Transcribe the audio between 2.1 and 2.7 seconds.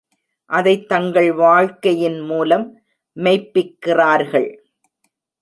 மூலம்